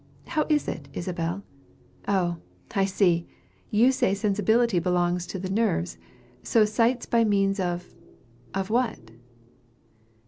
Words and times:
How 0.25 0.47
is 0.49 0.67
it, 0.67 0.89
Isabel? 0.93 1.43
Oh, 2.07 2.37
I 2.75 2.85
see! 2.85 3.27
You 3.69 3.91
say 3.91 4.15
sensibility 4.15 4.79
belongs 4.79 5.27
to 5.27 5.37
the 5.37 5.47
nerves. 5.47 5.99
So 6.41 6.65
sights 6.65 7.05
by 7.05 7.23
means 7.23 7.59
of 7.59 7.93
of 8.55 8.71
what? 8.71 9.11